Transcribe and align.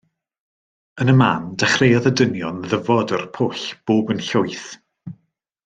Yn 1.03 1.11
y 1.13 1.15
man 1.19 1.43
dechreuodd 1.63 2.09
y 2.11 2.13
dynion 2.23 2.65
ddyfod 2.71 3.15
o'r 3.19 3.29
pwll 3.37 3.67
bob 3.93 4.11
yn 4.17 4.25
llwyth. 4.31 4.69